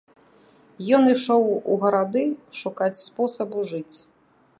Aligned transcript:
Ён 0.97 1.03
ішоў 1.15 1.43
у 1.73 1.77
гарады 1.83 2.23
шукаць 2.61 2.99
спосабу 3.03 3.67
жыць. 3.73 3.97